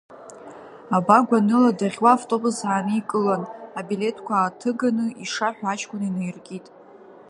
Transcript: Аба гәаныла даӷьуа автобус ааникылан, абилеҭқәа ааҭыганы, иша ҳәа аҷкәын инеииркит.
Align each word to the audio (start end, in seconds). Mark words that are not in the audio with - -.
Аба 0.95 1.17
гәаныла 1.27 1.71
даӷьуа 1.79 2.11
автобус 2.17 2.57
ааникылан, 2.69 3.43
абилеҭқәа 3.79 4.33
ааҭыганы, 4.37 5.05
иша 5.23 5.49
ҳәа 5.55 5.67
аҷкәын 5.73 6.01
инеииркит. 6.09 6.65